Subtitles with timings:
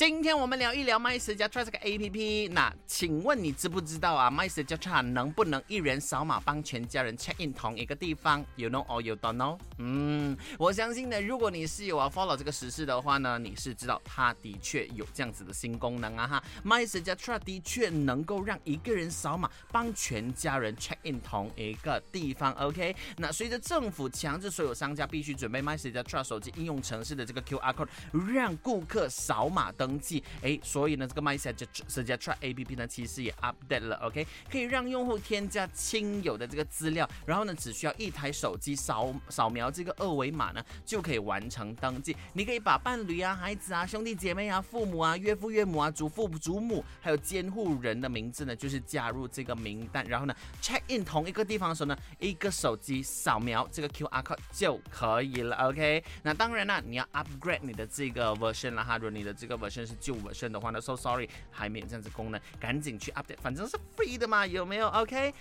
[0.00, 2.48] 今天我们聊一聊 My 十加 Try 这个 A P P。
[2.48, 9.58] 那请问你知不知道啊？My 十加 Try 能不能一人扫码帮全家人 check in 同一个地方？You know or you don't know？
[9.76, 16.42] 嗯，我相信呢，如果你是有啊 follow 这个实事的话呢，你是知道它的确有这样子的新功能啊哈。
[16.64, 22.54] My 十加 Try 的确能够让一个人扫码帮全家人 check in 同一个地方。
[22.54, 27.88] OK，那随着政府强制所有商家必须准备 My 十加 Try 手机应用程式的这个 QR code，
[28.32, 29.89] 让顾客扫码登。
[29.90, 42.16] 登记哎，所以呢，这个 mysatracta app 呢，其实也 update 了，OK，可以让用户添加亲友的这个资料，然后呢，只需要一台手机扫扫描这个二维码呢，就可以完成登记。
[42.34, 56.04] 你可以把伴侣啊、孩子啊、兄弟姐妹啊、父母啊、岳父岳母啊、祖父祖母，还有监护人的名字呢，就是加入这个名单，然后呢，check in 同一个地方的时候呢，一个手机扫描这个 QR code 就可以了，OK。
[56.22, 65.32] 那当然了，你要 upgrade 你的这个 version 了哈，如果你的这个 version 是旧文身的话呢，so sorry，还没有这样子功能，赶紧去 update，反正是 free 的嘛，有没有？OK，